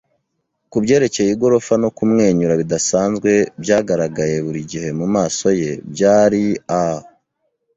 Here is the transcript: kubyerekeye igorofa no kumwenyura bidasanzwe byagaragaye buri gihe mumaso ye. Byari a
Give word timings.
kubyerekeye 0.71 1.29
igorofa 1.31 1.73
no 1.83 1.89
kumwenyura 1.97 2.53
bidasanzwe 2.61 3.31
byagaragaye 3.63 4.35
buri 4.45 4.61
gihe 4.71 4.89
mumaso 4.99 5.47
ye. 5.61 5.71
Byari 5.93 6.43
a 6.81 6.81